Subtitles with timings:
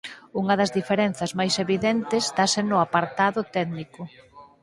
[0.41, 4.01] Unha das diferenzas máis evidentes dáse no apartado técnico.